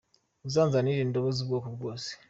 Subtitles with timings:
[0.45, 2.09] Unzanire indobo zubwoko bwose.